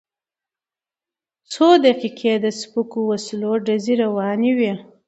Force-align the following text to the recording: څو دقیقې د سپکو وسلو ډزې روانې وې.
څو 1.51 1.67
دقیقې 1.85 2.33
د 2.43 2.45
سپکو 2.59 2.99
وسلو 3.11 3.51
ډزې 3.65 3.95
روانې 4.03 4.51
وې. 4.57 4.73